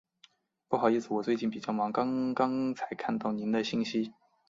[0.67, 4.11] 不好意思，我最近比较忙，刚刚才看到您的信息。